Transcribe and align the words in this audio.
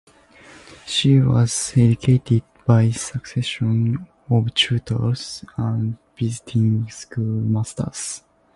She 0.87 1.19
was 1.19 1.73
educated 1.77 2.41
by 2.65 2.81
a 2.85 2.91
succession 2.91 4.07
of 4.31 4.51
tutors 4.55 5.45
and 5.57 5.95
visiting 6.17 6.89
schoolmasters. 6.89 8.23